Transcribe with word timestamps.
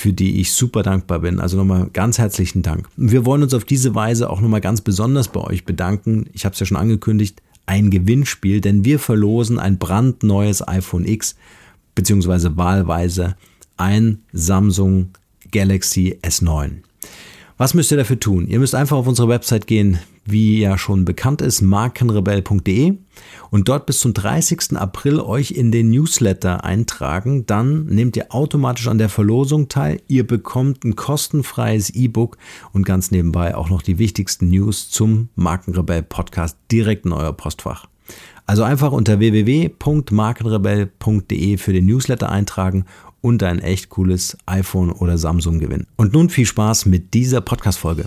für 0.00 0.12
die 0.12 0.40
ich 0.40 0.52
super 0.52 0.82
dankbar 0.82 1.20
bin. 1.20 1.40
Also 1.40 1.56
nochmal 1.56 1.88
ganz 1.92 2.18
herzlichen 2.18 2.62
Dank. 2.62 2.88
Wir 2.96 3.24
wollen 3.26 3.42
uns 3.42 3.54
auf 3.54 3.64
diese 3.64 3.94
Weise 3.94 4.30
auch 4.30 4.40
nochmal 4.40 4.60
ganz 4.60 4.80
besonders 4.80 5.28
bei 5.28 5.40
euch 5.40 5.64
bedanken. 5.64 6.26
Ich 6.32 6.44
habe 6.44 6.54
es 6.54 6.60
ja 6.60 6.66
schon 6.66 6.76
angekündigt, 6.76 7.42
ein 7.66 7.90
Gewinnspiel, 7.90 8.60
denn 8.60 8.84
wir 8.84 8.98
verlosen 8.98 9.58
ein 9.58 9.78
brandneues 9.78 10.66
iPhone 10.66 11.06
X 11.06 11.36
beziehungsweise 11.94 12.56
wahlweise 12.56 13.36
ein 13.76 14.22
Samsung 14.32 15.10
Galaxy 15.52 16.18
S9. 16.22 16.78
Was 17.58 17.74
müsst 17.74 17.90
ihr 17.90 17.98
dafür 17.98 18.18
tun? 18.18 18.46
Ihr 18.48 18.58
müsst 18.58 18.74
einfach 18.74 18.96
auf 18.96 19.06
unsere 19.06 19.28
Website 19.28 19.66
gehen, 19.66 19.98
wie 20.30 20.60
ja 20.60 20.78
schon 20.78 21.04
bekannt 21.04 21.42
ist, 21.42 21.62
markenrebell.de 21.62 22.94
und 23.50 23.68
dort 23.68 23.86
bis 23.86 23.98
zum 24.00 24.14
30. 24.14 24.76
April 24.76 25.20
euch 25.20 25.50
in 25.52 25.70
den 25.72 25.90
Newsletter 25.90 26.64
eintragen. 26.64 27.46
Dann 27.46 27.86
nehmt 27.86 28.16
ihr 28.16 28.34
automatisch 28.34 28.88
an 28.88 28.98
der 28.98 29.08
Verlosung 29.08 29.68
teil. 29.68 30.02
Ihr 30.08 30.26
bekommt 30.26 30.84
ein 30.84 30.96
kostenfreies 30.96 31.88
E-Book 31.90 32.36
und 32.72 32.84
ganz 32.84 33.10
nebenbei 33.10 33.56
auch 33.56 33.70
noch 33.70 33.82
die 33.82 33.98
wichtigsten 33.98 34.48
News 34.48 34.90
zum 34.90 35.28
Markenrebell 35.34 36.02
Podcast 36.02 36.58
direkt 36.70 37.06
in 37.06 37.12
euer 37.12 37.32
Postfach. 37.32 37.86
Also 38.46 38.62
einfach 38.64 38.92
unter 38.92 39.18
www.markenrebell.de 39.20 41.56
für 41.56 41.72
den 41.72 41.86
Newsletter 41.86 42.28
eintragen 42.30 42.84
und 43.20 43.42
ein 43.42 43.58
echt 43.60 43.88
cooles 43.90 44.36
iPhone 44.46 44.90
oder 44.90 45.18
Samsung 45.18 45.58
gewinnen. 45.58 45.86
Und 45.96 46.12
nun 46.12 46.30
viel 46.30 46.46
Spaß 46.46 46.86
mit 46.86 47.12
dieser 47.14 47.40
Podcast-Folge. 47.40 48.06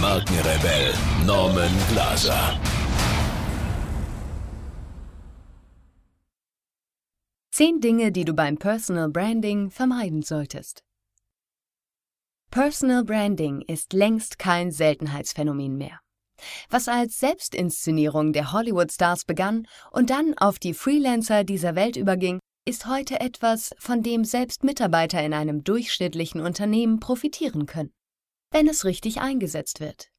Markenrebell 0.00 0.92
Norman 1.24 1.70
Glaser. 1.90 2.60
Zehn 7.50 7.80
Dinge, 7.80 8.12
die 8.12 8.26
du 8.26 8.34
beim 8.34 8.58
Personal 8.58 9.08
Branding 9.08 9.70
vermeiden 9.70 10.22
solltest. 10.22 10.84
Personal 12.50 13.04
Branding 13.04 13.62
ist 13.62 13.94
längst 13.94 14.38
kein 14.38 14.70
Seltenheitsphänomen 14.70 15.78
mehr. 15.78 16.00
Was 16.68 16.88
als 16.88 17.18
Selbstinszenierung 17.18 18.34
der 18.34 18.52
Hollywood-Stars 18.52 19.24
begann 19.24 19.66
und 19.92 20.10
dann 20.10 20.36
auf 20.36 20.58
die 20.58 20.74
Freelancer 20.74 21.44
dieser 21.44 21.74
Welt 21.74 21.96
überging, 21.96 22.38
ist 22.66 22.86
heute 22.86 23.20
etwas, 23.20 23.74
von 23.78 24.02
dem 24.02 24.24
selbst 24.24 24.64
Mitarbeiter 24.64 25.22
in 25.24 25.32
einem 25.32 25.64
durchschnittlichen 25.64 26.40
Unternehmen 26.40 27.00
profitieren 27.00 27.64
können, 27.66 27.92
wenn 28.56 28.68
es 28.68 28.86
richtig 28.86 29.20
eingesetzt 29.20 29.80
wird. 29.80 30.10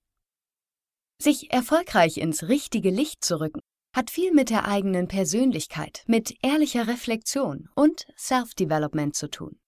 Sich 1.19 1.51
erfolgreich 1.51 2.17
ins 2.17 2.43
richtige 2.43 2.91
Licht 2.91 3.25
zu 3.25 3.39
rücken, 3.39 3.61
hat 3.95 4.11
viel 4.11 4.31
mit 4.31 4.51
der 4.51 4.67
eigenen 4.67 5.07
Persönlichkeit, 5.07 6.03
mit 6.05 6.35
ehrlicher 6.43 6.87
Reflexion 6.87 7.67
und 7.73 8.05
Self-Development 8.15 9.15
zu 9.15 9.31
tun. 9.31 9.59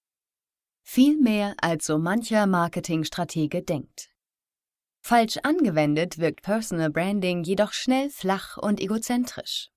Viel 0.83 1.17
mehr 1.17 1.55
als 1.59 1.87
so 1.87 1.97
mancher 1.97 2.45
Marketingstratege 2.45 3.63
denkt. 3.63 4.11
Falsch 5.03 5.37
angewendet 5.41 6.19
wirkt 6.19 6.43
Personal 6.43 6.91
Branding 6.91 7.43
jedoch 7.43 7.73
schnell 7.73 8.11
flach 8.11 8.57
und 8.57 8.79
egozentrisch. 8.79 9.69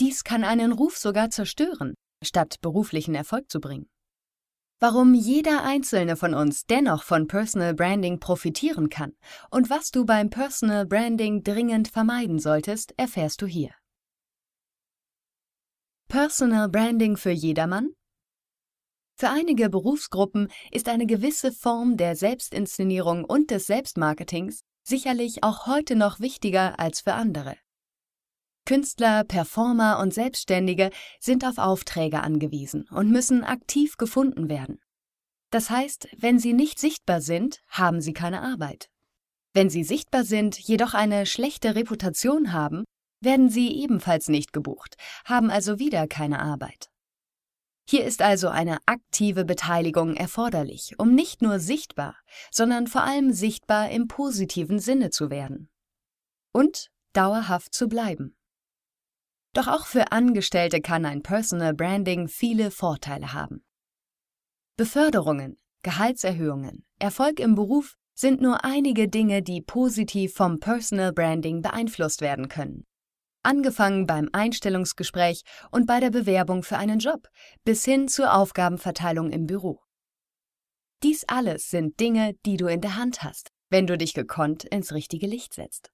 Dies 0.00 0.24
kann 0.24 0.42
einen 0.42 0.72
Ruf 0.72 0.96
sogar 0.96 1.30
zerstören, 1.30 1.94
statt 2.24 2.56
beruflichen 2.62 3.14
Erfolg 3.14 3.48
zu 3.48 3.60
bringen. 3.60 3.88
Warum 4.80 5.12
jeder 5.12 5.64
einzelne 5.64 6.16
von 6.16 6.34
uns 6.34 6.64
dennoch 6.64 7.02
von 7.02 7.26
Personal 7.26 7.74
Branding 7.74 8.20
profitieren 8.20 8.88
kann 8.88 9.16
und 9.50 9.70
was 9.70 9.90
du 9.90 10.04
beim 10.04 10.30
Personal 10.30 10.86
Branding 10.86 11.42
dringend 11.42 11.88
vermeiden 11.88 12.38
solltest, 12.38 12.94
erfährst 12.96 13.42
du 13.42 13.46
hier. 13.46 13.74
Personal 16.06 16.68
Branding 16.68 17.16
für 17.16 17.32
jedermann? 17.32 17.90
Für 19.16 19.30
einige 19.30 19.68
Berufsgruppen 19.68 20.48
ist 20.70 20.88
eine 20.88 21.06
gewisse 21.06 21.50
Form 21.50 21.96
der 21.96 22.14
Selbstinszenierung 22.14 23.24
und 23.24 23.50
des 23.50 23.66
Selbstmarketings 23.66 24.60
sicherlich 24.84 25.42
auch 25.42 25.66
heute 25.66 25.96
noch 25.96 26.20
wichtiger 26.20 26.78
als 26.78 27.00
für 27.00 27.14
andere. 27.14 27.56
Künstler, 28.68 29.24
Performer 29.24 29.98
und 29.98 30.12
Selbstständige 30.12 30.90
sind 31.20 31.42
auf 31.46 31.56
Aufträge 31.56 32.20
angewiesen 32.20 32.86
und 32.90 33.10
müssen 33.10 33.42
aktiv 33.42 33.96
gefunden 33.96 34.50
werden. 34.50 34.78
Das 35.48 35.70
heißt, 35.70 36.08
wenn 36.18 36.38
sie 36.38 36.52
nicht 36.52 36.78
sichtbar 36.78 37.22
sind, 37.22 37.62
haben 37.68 38.02
sie 38.02 38.12
keine 38.12 38.42
Arbeit. 38.42 38.90
Wenn 39.54 39.70
sie 39.70 39.84
sichtbar 39.84 40.22
sind, 40.22 40.58
jedoch 40.58 40.92
eine 40.92 41.24
schlechte 41.24 41.76
Reputation 41.76 42.52
haben, 42.52 42.84
werden 43.22 43.48
sie 43.48 43.74
ebenfalls 43.74 44.28
nicht 44.28 44.52
gebucht, 44.52 44.96
haben 45.24 45.48
also 45.48 45.78
wieder 45.78 46.06
keine 46.06 46.38
Arbeit. 46.38 46.90
Hier 47.88 48.04
ist 48.04 48.20
also 48.20 48.48
eine 48.48 48.80
aktive 48.84 49.46
Beteiligung 49.46 50.14
erforderlich, 50.14 50.98
um 50.98 51.14
nicht 51.14 51.40
nur 51.40 51.58
sichtbar, 51.58 52.16
sondern 52.50 52.86
vor 52.86 53.04
allem 53.04 53.32
sichtbar 53.32 53.88
im 53.88 54.08
positiven 54.08 54.78
Sinne 54.78 55.08
zu 55.08 55.30
werden. 55.30 55.70
Und 56.52 56.90
dauerhaft 57.14 57.72
zu 57.72 57.88
bleiben. 57.88 58.37
Doch 59.58 59.66
auch 59.66 59.86
für 59.86 60.12
Angestellte 60.12 60.80
kann 60.80 61.04
ein 61.04 61.20
Personal 61.20 61.74
Branding 61.74 62.28
viele 62.28 62.70
Vorteile 62.70 63.32
haben. 63.32 63.64
Beförderungen, 64.76 65.58
Gehaltserhöhungen, 65.82 66.84
Erfolg 67.00 67.40
im 67.40 67.56
Beruf 67.56 67.96
sind 68.14 68.40
nur 68.40 68.64
einige 68.64 69.08
Dinge, 69.08 69.42
die 69.42 69.60
positiv 69.60 70.34
vom 70.34 70.60
Personal 70.60 71.12
Branding 71.12 71.60
beeinflusst 71.60 72.20
werden 72.20 72.48
können 72.48 72.84
angefangen 73.42 74.06
beim 74.06 74.28
Einstellungsgespräch 74.32 75.42
und 75.72 75.86
bei 75.86 75.98
der 75.98 76.10
Bewerbung 76.10 76.62
für 76.62 76.76
einen 76.76 76.98
Job 76.98 77.28
bis 77.64 77.84
hin 77.84 78.06
zur 78.06 78.34
Aufgabenverteilung 78.34 79.30
im 79.30 79.46
Büro. 79.46 79.80
Dies 81.02 81.24
alles 81.26 81.70
sind 81.70 81.98
Dinge, 81.98 82.34
die 82.46 82.58
du 82.58 82.66
in 82.66 82.80
der 82.80 82.96
Hand 82.96 83.22
hast, 83.24 83.50
wenn 83.70 83.86
du 83.86 83.96
dich 83.96 84.14
gekonnt 84.14 84.64
ins 84.64 84.92
richtige 84.92 85.26
Licht 85.26 85.54
setzt. 85.54 85.90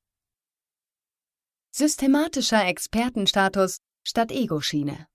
Systematischer 1.77 2.65
Expertenstatus 2.69 3.81
statt 4.05 4.31
Ego-Schiene. 4.31 5.09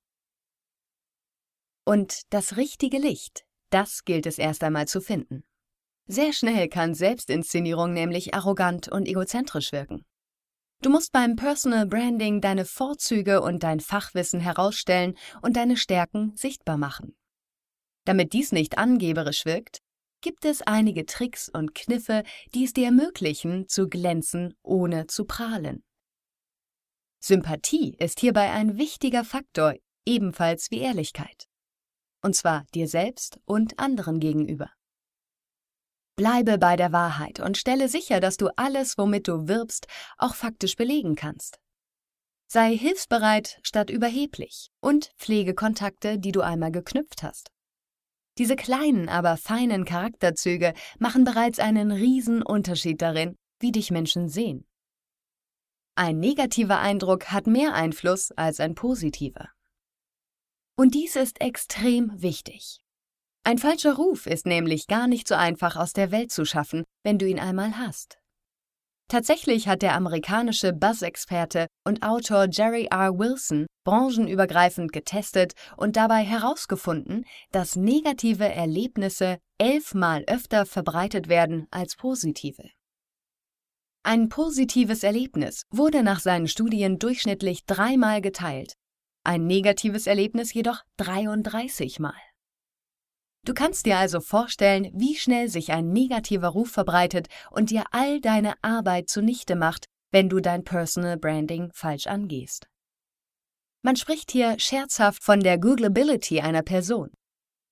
Und 1.85 2.23
das 2.31 2.57
richtige 2.57 2.97
Licht, 2.97 3.45
das 3.69 4.03
gilt 4.03 4.25
es 4.25 4.37
erst 4.37 4.61
einmal 4.65 4.85
zu 4.85 4.99
finden. 4.99 5.45
Sehr 6.07 6.33
schnell 6.33 6.67
kann 6.67 6.95
Selbstinszenierung 6.95 7.93
nämlich 7.93 8.33
arrogant 8.33 8.89
und 8.89 9.07
egozentrisch 9.07 9.71
wirken. 9.71 10.03
Du 10.81 10.89
musst 10.89 11.13
beim 11.13 11.37
Personal 11.37 11.85
Branding 11.85 12.41
deine 12.41 12.65
Vorzüge 12.65 13.41
und 13.41 13.63
dein 13.63 13.79
Fachwissen 13.79 14.41
herausstellen 14.41 15.17
und 15.41 15.55
deine 15.55 15.77
Stärken 15.77 16.35
sichtbar 16.35 16.75
machen. 16.75 17.15
Damit 18.03 18.33
dies 18.33 18.51
nicht 18.51 18.77
angeberisch 18.77 19.45
wirkt, 19.45 19.79
gibt 20.19 20.43
es 20.43 20.61
einige 20.61 21.05
Tricks 21.05 21.47
und 21.47 21.73
Kniffe, 21.73 22.23
die 22.53 22.65
es 22.65 22.73
dir 22.73 22.87
ermöglichen, 22.87 23.69
zu 23.69 23.87
glänzen, 23.87 24.55
ohne 24.61 25.07
zu 25.07 25.23
prahlen. 25.23 25.85
Sympathie 27.19 27.95
ist 27.99 28.19
hierbei 28.19 28.51
ein 28.51 28.77
wichtiger 28.77 29.23
Faktor, 29.23 29.75
ebenfalls 30.05 30.71
wie 30.71 30.79
Ehrlichkeit. 30.79 31.47
Und 32.21 32.35
zwar 32.35 32.65
dir 32.73 32.87
selbst 32.87 33.39
und 33.45 33.79
anderen 33.79 34.19
gegenüber. 34.19 34.71
Bleibe 36.15 36.57
bei 36.57 36.75
der 36.75 36.91
Wahrheit 36.91 37.39
und 37.39 37.57
stelle 37.57 37.87
sicher, 37.87 38.19
dass 38.19 38.35
du 38.35 38.49
alles, 38.57 38.97
womit 38.97 39.27
du 39.27 39.47
wirbst, 39.47 39.87
auch 40.17 40.35
faktisch 40.35 40.75
belegen 40.75 41.15
kannst. 41.15 41.59
Sei 42.47 42.75
hilfsbereit 42.75 43.59
statt 43.63 43.89
überheblich 43.89 44.69
und 44.81 45.11
pflege 45.17 45.53
Kontakte, 45.53 46.19
die 46.19 46.31
du 46.31 46.41
einmal 46.41 46.71
geknüpft 46.71 47.23
hast. 47.23 47.51
Diese 48.37 48.55
kleinen, 48.55 49.07
aber 49.07 49.37
feinen 49.37 49.85
Charakterzüge 49.85 50.73
machen 50.97 51.25
bereits 51.25 51.59
einen 51.59 51.91
riesen 51.91 52.41
Unterschied 52.41 53.01
darin, 53.01 53.37
wie 53.59 53.71
dich 53.71 53.91
Menschen 53.91 54.29
sehen. 54.29 54.65
Ein 56.01 56.21
negativer 56.21 56.79
Eindruck 56.79 57.25
hat 57.25 57.45
mehr 57.45 57.73
Einfluss 57.73 58.31
als 58.31 58.61
ein 58.61 58.73
positiver. 58.73 59.49
Und 60.77 60.95
dies 60.95 61.17
ist 61.17 61.41
extrem 61.41 62.21
wichtig. 62.21 62.79
Ein 63.43 63.57
falscher 63.57 63.95
Ruf 63.95 64.25
ist 64.25 64.45
nämlich 64.45 64.87
gar 64.87 65.07
nicht 65.07 65.27
so 65.27 65.35
einfach 65.35 65.75
aus 65.75 65.91
der 65.91 66.11
Welt 66.11 66.31
zu 66.31 66.45
schaffen, 66.45 66.85
wenn 67.03 67.17
du 67.17 67.27
ihn 67.27 67.37
einmal 67.37 67.77
hast. 67.77 68.17
Tatsächlich 69.09 69.67
hat 69.67 69.81
der 69.81 69.93
amerikanische 69.93 70.71
Buzz-Experte 70.71 71.67
und 71.85 72.01
Autor 72.01 72.47
Jerry 72.49 72.87
R. 72.89 73.19
Wilson 73.19 73.67
branchenübergreifend 73.83 74.93
getestet 74.93 75.51
und 75.75 75.97
dabei 75.97 76.23
herausgefunden, 76.23 77.25
dass 77.51 77.75
negative 77.75 78.47
Erlebnisse 78.47 79.39
elfmal 79.57 80.23
öfter 80.27 80.65
verbreitet 80.65 81.27
werden 81.27 81.67
als 81.71 81.97
positive. 81.97 82.69
Ein 84.11 84.27
positives 84.27 85.03
Erlebnis 85.03 85.67
wurde 85.69 86.01
nach 86.01 86.19
seinen 86.19 86.47
Studien 86.47 86.97
durchschnittlich 86.97 87.67
dreimal 87.67 88.21
geteilt, 88.21 88.73
ein 89.23 89.45
negatives 89.45 90.07
Erlebnis 90.07 90.51
jedoch 90.51 90.81
33 90.97 91.99
Mal. 91.99 92.19
Du 93.45 93.53
kannst 93.53 93.85
dir 93.85 93.99
also 93.99 94.19
vorstellen, 94.19 94.89
wie 94.95 95.15
schnell 95.15 95.47
sich 95.47 95.71
ein 95.73 95.91
negativer 95.91 96.47
Ruf 96.47 96.71
verbreitet 96.71 97.27
und 97.51 97.69
dir 97.69 97.83
all 97.91 98.19
deine 98.19 98.55
Arbeit 98.63 99.09
zunichte 99.09 99.55
macht, 99.55 99.85
wenn 100.11 100.27
du 100.27 100.39
dein 100.39 100.63
Personal 100.63 101.17
Branding 101.17 101.69
falsch 101.75 102.07
angehst. 102.07 102.67
Man 103.83 103.95
spricht 103.95 104.31
hier 104.31 104.57
scherzhaft 104.57 105.23
von 105.23 105.41
der 105.41 105.59
Googleability 105.59 106.41
einer 106.41 106.63
Person. 106.63 107.11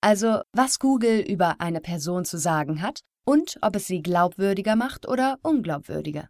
Also 0.02 0.42
was 0.52 0.78
Google 0.78 1.20
über 1.20 1.60
eine 1.62 1.82
Person 1.82 2.26
zu 2.26 2.38
sagen 2.38 2.84
hat 2.84 3.00
und 3.28 3.58
ob 3.62 3.76
es 3.76 3.86
sie 3.88 4.02
glaubwürdiger 4.02 4.76
macht 4.76 5.08
oder 5.08 5.38
unglaubwürdiger. 5.44 6.30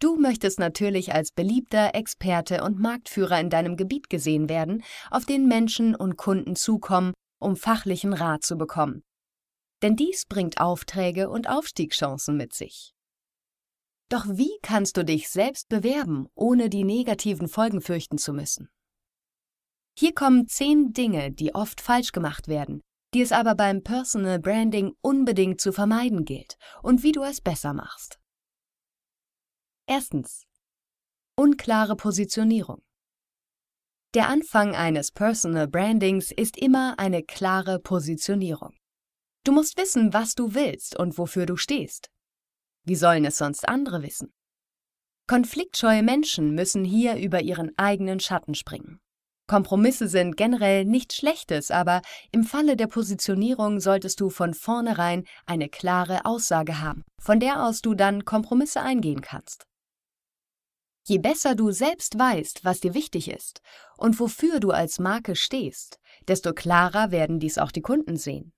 Du 0.00 0.16
möchtest 0.16 0.58
natürlich 0.58 1.14
als 1.14 1.30
beliebter 1.30 1.94
Experte 1.94 2.64
und 2.64 2.80
Marktführer 2.80 3.40
in 3.40 3.48
deinem 3.48 3.76
Gebiet 3.76 4.10
gesehen 4.10 4.48
werden, 4.48 4.82
auf 5.10 5.24
den 5.24 5.46
Menschen 5.46 5.94
und 5.94 6.16
Kunden 6.16 6.56
zukommen 6.56 7.14
um 7.44 7.56
fachlichen 7.56 8.12
Rat 8.12 8.42
zu 8.42 8.56
bekommen. 8.56 9.04
Denn 9.82 9.96
dies 9.96 10.24
bringt 10.26 10.60
Aufträge 10.60 11.28
und 11.28 11.48
Aufstiegschancen 11.48 12.36
mit 12.36 12.54
sich. 12.54 12.94
Doch 14.08 14.24
wie 14.26 14.58
kannst 14.62 14.96
du 14.96 15.04
dich 15.04 15.28
selbst 15.28 15.68
bewerben, 15.68 16.26
ohne 16.34 16.70
die 16.70 16.84
negativen 16.84 17.48
Folgen 17.48 17.80
fürchten 17.80 18.18
zu 18.18 18.32
müssen? 18.32 18.68
Hier 19.96 20.14
kommen 20.14 20.48
zehn 20.48 20.92
Dinge, 20.92 21.30
die 21.30 21.54
oft 21.54 21.80
falsch 21.80 22.12
gemacht 22.12 22.48
werden, 22.48 22.80
die 23.14 23.22
es 23.22 23.32
aber 23.32 23.54
beim 23.54 23.82
Personal 23.82 24.40
Branding 24.40 24.92
unbedingt 25.00 25.60
zu 25.60 25.72
vermeiden 25.72 26.24
gilt 26.24 26.56
und 26.82 27.02
wie 27.02 27.12
du 27.12 27.22
es 27.22 27.40
besser 27.40 27.72
machst. 27.72 28.18
Erstens. 29.86 30.46
Unklare 31.36 31.96
Positionierung. 31.96 32.82
Der 34.14 34.28
Anfang 34.28 34.74
eines 34.74 35.10
Personal 35.10 35.68
Brandings 35.68 36.30
ist 36.30 36.56
immer 36.56 36.98
eine 36.98 37.22
klare 37.22 37.80
Positionierung. 37.80 38.74
Du 39.44 39.52
musst 39.52 39.76
wissen, 39.76 40.12
was 40.12 40.34
du 40.34 40.54
willst 40.54 40.96
und 40.96 41.18
wofür 41.18 41.46
du 41.46 41.56
stehst. 41.56 42.10
Wie 42.84 42.94
sollen 42.94 43.24
es 43.24 43.38
sonst 43.38 43.68
andere 43.68 44.02
wissen? 44.02 44.32
Konfliktscheue 45.26 46.02
Menschen 46.02 46.54
müssen 46.54 46.84
hier 46.84 47.16
über 47.16 47.42
ihren 47.42 47.76
eigenen 47.78 48.20
Schatten 48.20 48.54
springen. 48.54 49.00
Kompromisse 49.46 50.08
sind 50.08 50.36
generell 50.36 50.84
nichts 50.86 51.16
Schlechtes, 51.16 51.70
aber 51.70 52.00
im 52.32 52.44
Falle 52.44 52.76
der 52.76 52.86
Positionierung 52.86 53.78
solltest 53.78 54.20
du 54.20 54.30
von 54.30 54.54
vornherein 54.54 55.24
eine 55.44 55.68
klare 55.68 56.24
Aussage 56.24 56.80
haben, 56.80 57.04
von 57.20 57.40
der 57.40 57.62
aus 57.64 57.82
du 57.82 57.94
dann 57.94 58.24
Kompromisse 58.24 58.80
eingehen 58.80 59.20
kannst. 59.20 59.66
Je 61.06 61.18
besser 61.18 61.54
du 61.54 61.70
selbst 61.70 62.18
weißt, 62.18 62.64
was 62.64 62.80
dir 62.80 62.94
wichtig 62.94 63.28
ist 63.28 63.60
und 63.98 64.18
wofür 64.18 64.58
du 64.60 64.70
als 64.70 64.98
Marke 64.98 65.36
stehst, 65.36 65.98
desto 66.28 66.54
klarer 66.54 67.10
werden 67.10 67.38
dies 67.38 67.58
auch 67.58 67.72
die 67.72 67.82
Kunden 67.82 68.16
sehen. 68.16 68.52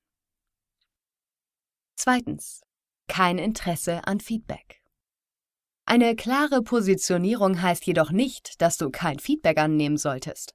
Zweitens. 1.96 2.62
Kein 3.08 3.38
Interesse 3.38 4.06
an 4.06 4.20
Feedback. 4.20 4.82
Eine 5.86 6.16
klare 6.16 6.62
Positionierung 6.62 7.62
heißt 7.62 7.86
jedoch 7.86 8.10
nicht, 8.10 8.60
dass 8.60 8.76
du 8.78 8.90
kein 8.90 9.20
Feedback 9.20 9.58
annehmen 9.58 9.96
solltest. 9.96 10.54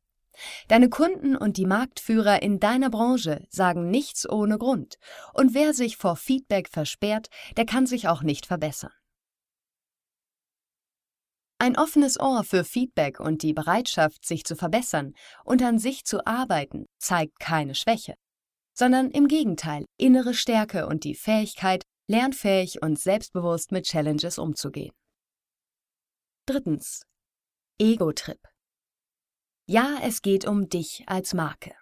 Deine 0.68 0.89
Kunden 0.89 1.36
und 1.36 1.57
die 1.57 1.66
Marktführer 1.66 2.42
in 2.42 2.60
deiner 2.60 2.89
Branche 2.89 3.45
sagen 3.50 3.89
nichts 3.89 4.30
ohne 4.30 4.57
Grund, 4.57 4.98
und 5.33 5.54
wer 5.54 5.74
sich 5.74 5.98
vor 5.98 6.16
Feedback 6.16 6.69
versperrt, 6.69 7.30
der 7.57 7.66
kann 7.66 7.86
sich 7.86 8.07
auch 8.07 8.24
nicht 8.24 8.45
verbessern. 8.45 8.92
Ein 11.60 11.78
offenes 11.78 12.19
Ohr 12.19 12.44
für 12.44 12.63
Feedback 12.63 13.19
und 13.19 13.44
die 13.44 13.54
Bereitschaft, 13.54 14.25
sich 14.25 14.45
zu 14.45 14.56
verbessern 14.56 15.13
und 15.45 15.62
an 15.62 15.78
sich 15.78 16.06
zu 16.06 16.25
arbeiten, 16.25 16.88
zeigt 16.98 17.39
keine 17.39 17.75
Schwäche, 17.75 18.16
sondern 18.74 19.12
im 19.12 19.28
Gegenteil 19.28 19.86
innere 19.98 20.33
Stärke 20.33 20.88
und 20.88 21.04
die 21.04 21.13
Fähigkeit, 21.13 21.83
lernfähig 22.07 22.81
und 22.81 23.00
selbstbewusst 23.00 23.72
mit 23.72 23.86
Challenges 23.86 24.39
umzugehen. 24.39 24.92
Drittens. 26.48 27.04
Ego-Trip. 27.80 28.50
Ja, 29.71 30.00
es 30.01 30.21
geht 30.21 30.44
um 30.44 30.68
dich 30.68 31.06
als 31.07 31.33
Marke. 31.33 31.73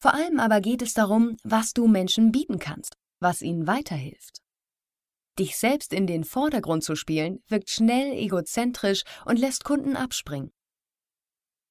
Vor 0.00 0.14
allem 0.14 0.40
aber 0.40 0.62
geht 0.62 0.80
es 0.80 0.94
darum, 0.94 1.36
was 1.44 1.74
du 1.74 1.86
Menschen 1.86 2.32
bieten 2.32 2.58
kannst, 2.58 2.96
was 3.20 3.42
ihnen 3.42 3.66
weiterhilft. 3.66 4.38
Dich 5.38 5.58
selbst 5.58 5.92
in 5.92 6.06
den 6.06 6.24
Vordergrund 6.24 6.82
zu 6.82 6.96
spielen, 6.96 7.42
wirkt 7.46 7.68
schnell 7.68 8.14
egozentrisch 8.14 9.02
und 9.26 9.38
lässt 9.38 9.64
Kunden 9.64 9.96
abspringen. 9.96 10.50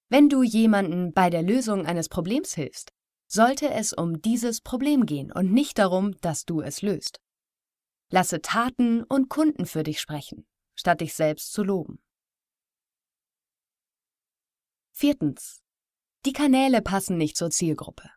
Wenn 0.10 0.30
du 0.30 0.44
jemanden 0.44 1.14
bei 1.14 1.32
der 1.32 1.42
Lösung 1.42 1.88
eines 1.88 2.10
Problems 2.10 2.54
hilfst, 2.54 2.92
sollte 3.28 3.72
es 3.72 3.92
um 3.92 4.22
dieses 4.22 4.62
Problem 4.62 5.08
gehen 5.08 5.32
und 5.32 5.52
nicht 5.52 5.80
darum, 5.80 6.16
dass 6.22 6.46
du 6.46 6.62
es 6.62 6.84
löst. 6.84 7.20
Lasse 8.12 8.44
Taten 8.44 9.02
und 9.04 9.30
Kunden 9.30 9.66
für 9.66 9.82
dich 9.82 10.00
sprechen, 10.00 10.46
statt 10.76 11.02
dich 11.02 11.16
selbst 11.16 11.54
zu 11.54 11.64
loben. 11.64 12.04
Viertens. 15.00 15.62
Die 16.26 16.34
Kanäle 16.34 16.82
passen 16.82 17.16
nicht 17.16 17.38
zur 17.38 17.52
Zielgruppe. 17.52 18.10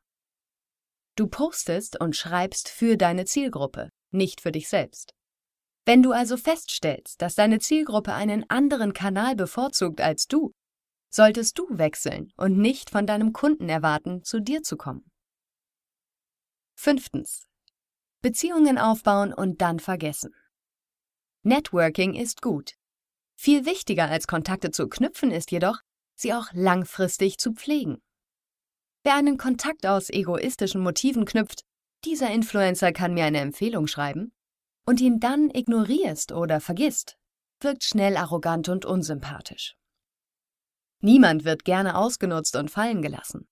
Du 1.15 1.29
postest 1.29 2.01
und 2.01 2.17
schreibst 2.17 2.69
für 2.69 2.97
deine 2.97 3.25
Zielgruppe, 3.25 3.91
nicht 4.11 4.41
für 4.41 4.51
dich 4.51 4.69
selbst. 4.69 5.15
Wenn 5.85 6.03
du 6.03 6.11
also 6.11 6.37
feststellst, 6.37 7.23
dass 7.23 7.37
deine 7.37 7.61
Zielgruppe 7.61 8.15
einen 8.15 8.51
anderen 8.51 8.95
Kanal 8.95 9.37
bevorzugt 9.37 10.01
als 10.01 10.27
du, 10.27 10.55
solltest 11.09 11.57
du 11.57 11.69
wechseln 11.71 12.33
und 12.37 12.59
nicht 12.59 12.91
von 12.91 13.07
deinem 13.07 13.33
Kunden 13.33 13.69
erwarten, 13.69 14.25
zu 14.25 14.41
dir 14.41 14.65
zu 14.65 14.77
kommen. 14.77 15.09
Fünftens. 16.75 17.47
Beziehungen 18.23 18.77
aufbauen 18.79 19.33
und 19.33 19.61
dann 19.61 19.79
vergessen. 19.79 20.35
Networking 21.45 22.15
ist 22.15 22.43
gut. 22.43 22.73
Viel 23.37 23.67
wichtiger 23.67 24.09
als 24.09 24.27
Kontakte 24.27 24.73
zu 24.73 24.89
knüpfen 24.89 25.31
ist 25.31 25.53
jedoch, 25.53 25.81
sie 26.15 26.35
auch 26.35 26.47
langfristig 26.53 27.39
zu 27.39 27.53
pflegen. 27.53 28.01
Wer 29.05 29.17
einen 29.17 29.37
Kontakt 29.37 29.87
aus 29.87 30.11
egoistischen 30.11 30.81
Motiven 30.81 31.25
knüpft, 31.25 31.63
dieser 32.05 32.31
Influencer 32.31 32.93
kann 32.93 33.15
mir 33.15 33.25
eine 33.25 33.41
Empfehlung 33.41 33.87
schreiben, 33.87 34.33
und 34.87 35.01
ihn 35.01 35.21
dann 35.21 35.51
ignorierst 35.51 36.33
oder 36.33 36.61
vergisst, 36.61 37.17
wirkt 37.61 37.85
schnell 37.85 38.17
arrogant 38.17 38.69
und 38.69 38.85
unsympathisch. 38.85 39.77
Niemand 41.01 41.45
wird 41.45 41.65
gerne 41.65 41.97
ausgenutzt 41.97 42.57
und 42.57 42.71
fallen 42.71 43.03
gelassen. 43.03 43.49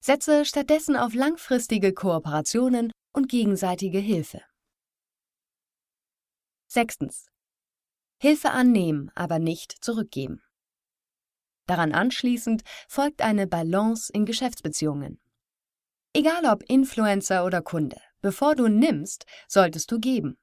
Setze 0.00 0.44
stattdessen 0.44 0.96
auf 0.96 1.14
langfristige 1.14 1.94
Kooperationen 1.94 2.92
und 3.12 3.28
gegenseitige 3.28 3.98
Hilfe. 3.98 4.42
Sechstens. 6.66 7.26
Hilfe 8.18 8.50
annehmen, 8.50 9.10
aber 9.14 9.38
nicht 9.38 9.72
zurückgeben. 9.84 10.42
Daran 11.72 11.92
anschließend 11.92 12.64
folgt 12.86 13.22
eine 13.22 13.46
Balance 13.46 14.12
in 14.12 14.26
Geschäftsbeziehungen. 14.26 15.18
Egal 16.12 16.44
ob 16.44 16.62
Influencer 16.68 17.46
oder 17.46 17.62
Kunde, 17.62 17.96
Bevor 18.20 18.54
du 18.54 18.68
nimmst, 18.68 19.24
solltest 19.48 19.90
du 19.90 19.98
geben. 19.98 20.36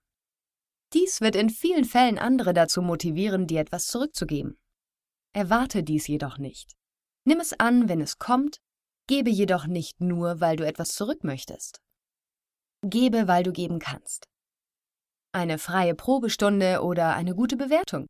Dies 0.91 1.21
wird 1.21 1.35
in 1.35 1.51
vielen 1.51 1.85
Fällen 1.85 2.17
andere 2.17 2.55
dazu 2.55 2.81
motivieren, 2.81 3.45
dir 3.45 3.61
etwas 3.61 3.85
zurückzugeben. 3.85 4.57
Erwarte 5.33 5.83
dies 5.83 6.07
jedoch 6.07 6.39
nicht. 6.39 6.73
Nimm 7.25 7.39
es 7.39 7.53
an, 7.59 7.87
wenn 7.87 8.01
es 8.01 8.17
kommt, 8.17 8.57
gebe 9.05 9.29
jedoch 9.29 9.67
nicht 9.67 10.01
nur, 10.01 10.41
weil 10.41 10.55
du 10.55 10.65
etwas 10.65 10.95
zurück 10.95 11.23
möchtest. 11.23 11.79
Gebe, 12.81 13.27
weil 13.27 13.43
du 13.43 13.51
geben 13.51 13.77
kannst. 13.77 14.25
Eine 15.31 15.59
freie 15.59 15.93
Probestunde 15.93 16.81
oder 16.81 17.13
eine 17.13 17.35
gute 17.35 17.55
Bewertung. 17.55 18.07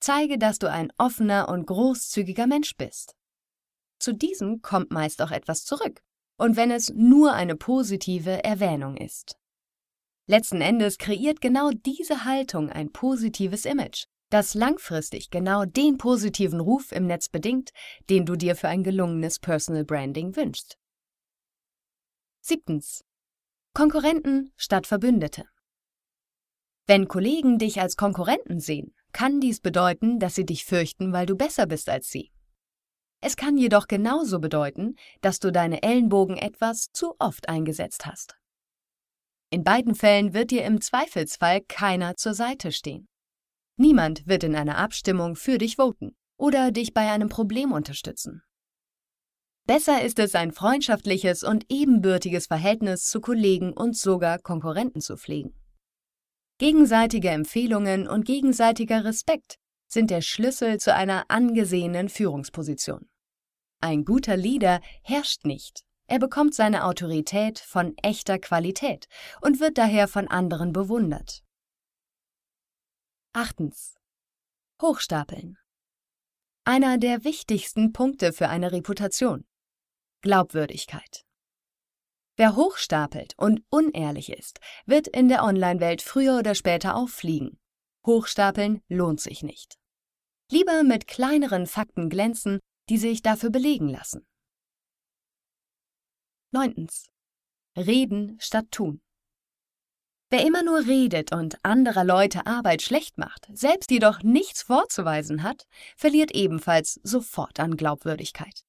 Zeige, 0.00 0.38
dass 0.38 0.58
du 0.58 0.70
ein 0.70 0.92
offener 0.96 1.48
und 1.48 1.66
großzügiger 1.66 2.46
Mensch 2.46 2.76
bist. 2.76 3.14
Zu 3.98 4.12
diesem 4.12 4.62
kommt 4.62 4.92
meist 4.92 5.20
auch 5.22 5.32
etwas 5.32 5.64
zurück 5.64 6.02
und 6.38 6.56
wenn 6.56 6.70
es 6.70 6.90
nur 6.94 7.32
eine 7.32 7.56
positive 7.56 8.44
Erwähnung 8.44 8.96
ist. 8.96 9.36
Letzten 10.26 10.60
Endes 10.60 10.98
kreiert 10.98 11.40
genau 11.40 11.70
diese 11.70 12.24
Haltung 12.24 12.70
ein 12.70 12.92
positives 12.92 13.64
Image, 13.64 14.04
das 14.30 14.54
langfristig 14.54 15.30
genau 15.30 15.64
den 15.64 15.96
positiven 15.96 16.60
Ruf 16.60 16.92
im 16.92 17.06
Netz 17.06 17.28
bedingt, 17.28 17.70
den 18.08 18.26
du 18.26 18.36
dir 18.36 18.54
für 18.54 18.68
ein 18.68 18.84
gelungenes 18.84 19.38
Personal 19.38 19.84
Branding 19.84 20.36
wünschst. 20.36 20.76
Siebtens. 22.40 23.04
Konkurrenten 23.74 24.52
statt 24.56 24.86
Verbündete. 24.86 25.44
Wenn 26.86 27.08
Kollegen 27.08 27.58
dich 27.58 27.80
als 27.80 27.96
Konkurrenten 27.96 28.60
sehen, 28.60 28.94
kann 29.12 29.40
dies 29.40 29.60
bedeuten, 29.60 30.18
dass 30.18 30.34
sie 30.34 30.46
dich 30.46 30.64
fürchten, 30.64 31.12
weil 31.12 31.26
du 31.26 31.36
besser 31.36 31.66
bist 31.66 31.88
als 31.88 32.08
sie. 32.08 32.30
Es 33.20 33.36
kann 33.36 33.56
jedoch 33.56 33.88
genauso 33.88 34.38
bedeuten, 34.38 34.94
dass 35.20 35.40
du 35.40 35.50
deine 35.50 35.82
Ellenbogen 35.82 36.36
etwas 36.36 36.92
zu 36.92 37.16
oft 37.18 37.48
eingesetzt 37.48 38.06
hast. 38.06 38.36
In 39.50 39.64
beiden 39.64 39.94
Fällen 39.94 40.34
wird 40.34 40.50
dir 40.50 40.64
im 40.64 40.80
Zweifelsfall 40.80 41.62
keiner 41.62 42.16
zur 42.16 42.34
Seite 42.34 42.70
stehen. 42.70 43.08
Niemand 43.76 44.26
wird 44.26 44.44
in 44.44 44.54
einer 44.54 44.76
Abstimmung 44.76 45.36
für 45.36 45.58
dich 45.58 45.76
voten 45.76 46.16
oder 46.36 46.70
dich 46.70 46.94
bei 46.94 47.10
einem 47.10 47.28
Problem 47.28 47.72
unterstützen. 47.72 48.42
Besser 49.66 50.02
ist 50.02 50.18
es, 50.18 50.34
ein 50.34 50.52
freundschaftliches 50.52 51.44
und 51.44 51.66
ebenbürtiges 51.68 52.46
Verhältnis 52.46 53.04
zu 53.04 53.20
Kollegen 53.20 53.72
und 53.72 53.96
sogar 53.96 54.38
Konkurrenten 54.38 55.00
zu 55.00 55.16
pflegen. 55.16 55.54
Gegenseitige 56.58 57.30
Empfehlungen 57.30 58.08
und 58.08 58.24
gegenseitiger 58.24 59.04
Respekt 59.04 59.58
sind 59.86 60.10
der 60.10 60.22
Schlüssel 60.22 60.80
zu 60.80 60.92
einer 60.92 61.24
angesehenen 61.28 62.08
Führungsposition. 62.08 63.08
Ein 63.80 64.04
guter 64.04 64.36
Leader 64.36 64.80
herrscht 65.02 65.44
nicht. 65.44 65.84
Er 66.08 66.18
bekommt 66.18 66.54
seine 66.54 66.84
Autorität 66.84 67.60
von 67.60 67.96
echter 67.98 68.40
Qualität 68.40 69.06
und 69.40 69.60
wird 69.60 69.78
daher 69.78 70.08
von 70.08 70.26
anderen 70.26 70.72
bewundert. 70.72 71.44
Achtens. 73.32 73.94
Hochstapeln. 74.82 75.58
Einer 76.64 76.98
der 76.98 77.22
wichtigsten 77.22 77.92
Punkte 77.92 78.32
für 78.32 78.48
eine 78.48 78.72
Reputation. 78.72 79.46
Glaubwürdigkeit. 80.22 81.27
Wer 82.38 82.54
hochstapelt 82.54 83.34
und 83.36 83.64
unehrlich 83.68 84.30
ist, 84.30 84.60
wird 84.86 85.08
in 85.08 85.28
der 85.28 85.42
Online-Welt 85.42 86.02
früher 86.02 86.38
oder 86.38 86.54
später 86.54 86.94
auffliegen. 86.94 87.58
Hochstapeln 88.06 88.80
lohnt 88.88 89.20
sich 89.20 89.42
nicht. 89.42 89.76
Lieber 90.48 90.84
mit 90.84 91.08
kleineren 91.08 91.66
Fakten 91.66 92.08
glänzen, 92.08 92.60
die 92.90 92.96
sich 92.96 93.22
dafür 93.22 93.50
belegen 93.50 93.88
lassen. 93.88 94.24
9. 96.52 96.86
Reden 97.76 98.38
statt 98.40 98.66
tun. 98.70 99.02
Wer 100.30 100.46
immer 100.46 100.62
nur 100.62 100.86
redet 100.86 101.32
und 101.32 101.58
anderer 101.64 102.04
Leute 102.04 102.46
Arbeit 102.46 102.82
schlecht 102.82 103.18
macht, 103.18 103.48
selbst 103.52 103.90
jedoch 103.90 104.22
nichts 104.22 104.62
vorzuweisen 104.62 105.42
hat, 105.42 105.66
verliert 105.96 106.30
ebenfalls 106.30 107.00
sofort 107.02 107.58
an 107.58 107.76
Glaubwürdigkeit. 107.76 108.62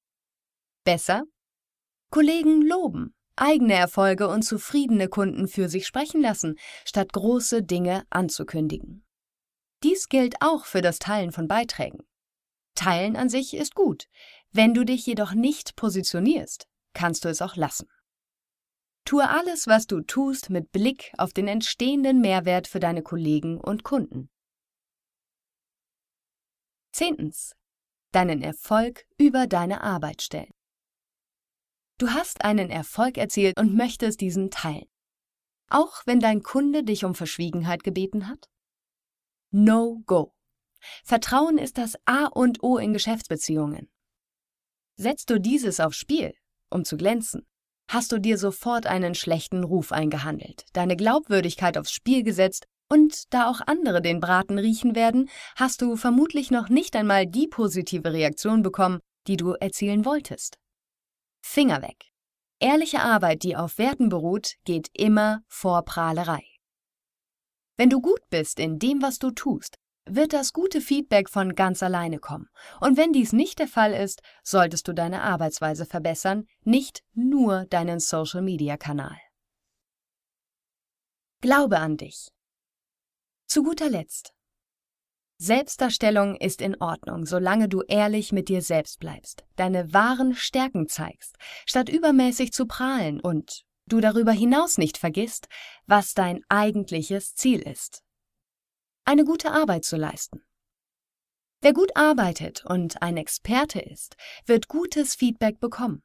Besser? 0.84 1.22
Kollegen 2.10 2.62
loben, 2.62 3.14
eigene 3.36 3.74
Erfolge 3.74 4.28
und 4.28 4.42
zufriedene 4.42 5.08
Kunden 5.08 5.48
für 5.48 5.68
sich 5.68 5.86
sprechen 5.86 6.20
lassen, 6.20 6.58
statt 6.84 7.12
große 7.12 7.62
Dinge 7.62 8.04
anzukündigen. 8.10 9.04
Dies 9.82 10.08
gilt 10.08 10.36
auch 10.40 10.66
für 10.66 10.82
das 10.82 10.98
Teilen 10.98 11.32
von 11.32 11.48
Beiträgen. 11.48 12.04
Teilen 12.74 13.16
an 13.16 13.28
sich 13.28 13.54
ist 13.54 13.74
gut. 13.74 14.06
Wenn 14.52 14.74
du 14.74 14.84
dich 14.84 15.06
jedoch 15.06 15.32
nicht 15.32 15.76
positionierst, 15.76 16.66
kannst 16.92 17.24
du 17.24 17.28
es 17.28 17.40
auch 17.40 17.56
lassen. 17.56 17.88
Tue 19.04 19.28
alles, 19.28 19.66
was 19.66 19.86
du 19.86 20.02
tust, 20.02 20.50
mit 20.50 20.72
Blick 20.72 21.12
auf 21.18 21.32
den 21.32 21.48
entstehenden 21.48 22.20
Mehrwert 22.20 22.68
für 22.68 22.80
deine 22.80 23.02
Kollegen 23.02 23.60
und 23.60 23.82
Kunden. 23.82 24.30
Zehntens. 26.92 27.54
Deinen 28.12 28.42
Erfolg 28.42 29.06
über 29.18 29.46
deine 29.46 29.82
Arbeit 29.82 30.22
stellen. 30.22 30.52
Du 32.00 32.08
hast 32.08 32.46
einen 32.46 32.70
Erfolg 32.70 33.18
erzielt 33.18 33.60
und 33.60 33.74
möchtest 33.74 34.22
diesen 34.22 34.50
teilen. 34.50 34.88
Auch 35.68 36.00
wenn 36.06 36.18
dein 36.18 36.42
Kunde 36.42 36.82
dich 36.82 37.04
um 37.04 37.14
Verschwiegenheit 37.14 37.84
gebeten 37.84 38.26
hat? 38.26 38.48
No-Go. 39.50 40.32
Vertrauen 41.04 41.58
ist 41.58 41.76
das 41.76 41.96
A 42.06 42.24
und 42.24 42.62
O 42.62 42.78
in 42.78 42.94
Geschäftsbeziehungen. 42.94 43.90
Setzt 44.96 45.28
du 45.28 45.38
dieses 45.38 45.78
aufs 45.78 45.98
Spiel, 45.98 46.32
um 46.70 46.86
zu 46.86 46.96
glänzen, 46.96 47.46
hast 47.86 48.12
du 48.12 48.18
dir 48.18 48.38
sofort 48.38 48.86
einen 48.86 49.14
schlechten 49.14 49.62
Ruf 49.62 49.92
eingehandelt, 49.92 50.64
deine 50.72 50.96
Glaubwürdigkeit 50.96 51.76
aufs 51.76 51.92
Spiel 51.92 52.22
gesetzt 52.22 52.64
und 52.88 53.34
da 53.34 53.50
auch 53.50 53.60
andere 53.66 54.00
den 54.00 54.20
Braten 54.20 54.58
riechen 54.58 54.94
werden, 54.94 55.28
hast 55.54 55.82
du 55.82 55.96
vermutlich 55.96 56.50
noch 56.50 56.70
nicht 56.70 56.96
einmal 56.96 57.26
die 57.26 57.46
positive 57.46 58.10
Reaktion 58.10 58.62
bekommen, 58.62 59.00
die 59.26 59.36
du 59.36 59.52
erzielen 59.52 60.06
wolltest. 60.06 60.56
Finger 61.40 61.82
weg. 61.82 62.06
Ehrliche 62.58 63.00
Arbeit, 63.00 63.42
die 63.42 63.56
auf 63.56 63.78
Werten 63.78 64.08
beruht, 64.08 64.56
geht 64.64 64.88
immer 64.92 65.42
vor 65.48 65.82
Prahlerei. 65.84 66.44
Wenn 67.76 67.88
du 67.88 68.00
gut 68.00 68.20
bist 68.28 68.60
in 68.60 68.78
dem, 68.78 69.00
was 69.00 69.18
du 69.18 69.30
tust, 69.30 69.76
wird 70.04 70.32
das 70.32 70.52
gute 70.52 70.80
Feedback 70.80 71.30
von 71.30 71.54
ganz 71.54 71.82
alleine 71.82 72.18
kommen. 72.18 72.48
Und 72.80 72.96
wenn 72.96 73.12
dies 73.12 73.32
nicht 73.32 73.58
der 73.58 73.68
Fall 73.68 73.92
ist, 73.94 74.20
solltest 74.42 74.88
du 74.88 74.92
deine 74.92 75.22
Arbeitsweise 75.22 75.86
verbessern, 75.86 76.46
nicht 76.62 77.02
nur 77.14 77.64
deinen 77.66 78.00
Social-Media-Kanal. 78.00 79.16
Glaube 81.40 81.78
an 81.78 81.96
dich. 81.96 82.28
Zu 83.46 83.62
guter 83.62 83.88
Letzt. 83.88 84.34
Selbstdarstellung 85.42 86.36
ist 86.36 86.60
in 86.60 86.78
Ordnung, 86.82 87.24
solange 87.24 87.66
du 87.66 87.80
ehrlich 87.88 88.30
mit 88.30 88.50
dir 88.50 88.60
selbst 88.60 89.00
bleibst, 89.00 89.42
deine 89.56 89.94
wahren 89.94 90.34
Stärken 90.34 90.86
zeigst, 90.86 91.36
statt 91.64 91.88
übermäßig 91.88 92.52
zu 92.52 92.66
prahlen 92.66 93.20
und 93.20 93.62
du 93.86 94.00
darüber 94.00 94.32
hinaus 94.32 94.76
nicht 94.76 94.98
vergisst, 94.98 95.48
was 95.86 96.12
dein 96.12 96.44
eigentliches 96.50 97.36
Ziel 97.36 97.60
ist. 97.62 98.02
Eine 99.06 99.24
gute 99.24 99.50
Arbeit 99.50 99.86
zu 99.86 99.96
leisten. 99.96 100.42
Wer 101.62 101.72
gut 101.72 101.96
arbeitet 101.96 102.62
und 102.66 103.00
ein 103.00 103.16
Experte 103.16 103.80
ist, 103.80 104.16
wird 104.44 104.68
gutes 104.68 105.14
Feedback 105.14 105.58
bekommen. 105.58 106.02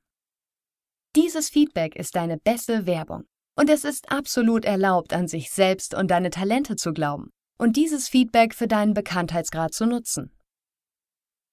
Dieses 1.18 1.50
Feedback 1.50 1.98
ist 1.98 2.16
deine 2.16 2.38
beste 2.38 2.86
Werbung 2.86 3.26
und 3.58 3.70
es 3.70 3.84
ist 3.84 4.10
absolut 4.14 4.64
erlaubt, 4.64 5.12
an 5.12 5.28
sich 5.28 5.52
selbst 5.52 5.94
und 5.94 6.10
deine 6.10 6.30
Talente 6.30 6.78
zu 6.78 6.94
glauben 6.94 7.34
und 7.58 7.76
dieses 7.76 8.10
Feedback 8.10 8.54
für 8.54 8.68
deinen 8.68 8.94
Bekanntheitsgrad 8.94 9.74
zu 9.74 9.86
nutzen. 9.86 10.32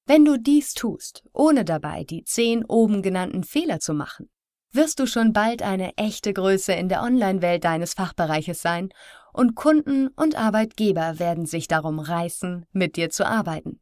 Wenn 0.07 0.25
du 0.25 0.39
dies 0.39 0.75
tust, 0.75 1.23
ohne 1.33 1.65
dabei 1.65 2.05
die 2.05 2.25
zehn 2.25 2.65
oben 2.65 3.03
genannten 3.03 3.45
Fehler 3.45 3.79
zu 3.79 3.95
machen, 3.95 4.31
wirst 4.73 4.99
du 4.99 5.07
schon 5.07 5.33
bald 5.33 5.63
eine 5.63 5.97
echte 5.97 6.33
Größe 6.33 6.73
in 6.73 6.89
der 6.89 7.03
Online-Welt 7.03 7.65
deines 7.65 7.95
Fachbereiches 7.95 8.63
sein 8.63 8.89
und 9.33 9.55
Kunden 9.55 10.09
und 10.09 10.35
Arbeitgeber 10.35 11.19
werden 11.19 11.47
sich 11.47 11.69
darum 11.69 11.99
reißen, 11.99 12.67
mit 12.73 12.97
dir 12.97 13.11
zu 13.11 13.27
arbeiten. 13.27 13.82